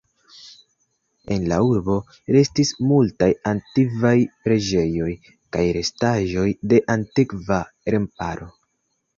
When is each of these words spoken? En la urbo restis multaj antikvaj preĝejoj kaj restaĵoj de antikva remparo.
En 1.35 1.43
la 1.51 1.59
urbo 1.71 1.97
restis 2.37 2.71
multaj 2.93 3.29
antikvaj 3.51 4.15
preĝejoj 4.47 5.13
kaj 5.59 5.67
restaĵoj 5.79 6.47
de 6.73 6.81
antikva 6.97 7.61
remparo. 7.97 8.51